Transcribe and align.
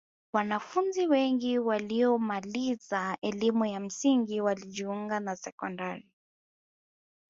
wanafunzi 0.33 1.07
wengi 1.07 1.59
waliyomaliza 1.59 3.17
elimu 3.21 3.65
ya 3.65 3.79
msingi 3.79 4.41
walijiunga 4.41 5.19
na 5.19 5.35
sekondari 5.35 6.09